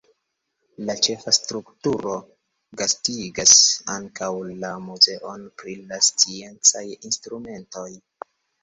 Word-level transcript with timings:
La 0.89 0.93
ĉefa 1.07 1.33
strukturo 1.37 2.15
gastigas 2.83 3.55
ankaŭ 3.99 4.33
la 4.65 4.75
muzeon 4.89 5.49
pri 5.63 5.79
la 5.93 6.03
sciencaj 6.11 6.87
instrumentoj. 6.99 7.89